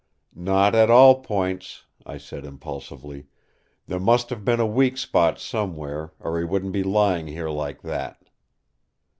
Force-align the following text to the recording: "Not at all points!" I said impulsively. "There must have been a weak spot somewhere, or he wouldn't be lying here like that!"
"Not 0.33 0.73
at 0.73 0.89
all 0.89 1.21
points!" 1.21 1.83
I 2.07 2.17
said 2.17 2.43
impulsively. 2.43 3.27
"There 3.85 3.99
must 3.99 4.31
have 4.31 4.43
been 4.43 4.59
a 4.59 4.65
weak 4.65 4.97
spot 4.97 5.37
somewhere, 5.37 6.11
or 6.19 6.39
he 6.39 6.43
wouldn't 6.43 6.73
be 6.73 6.81
lying 6.81 7.27
here 7.27 7.51
like 7.51 7.83
that!" 7.83 8.17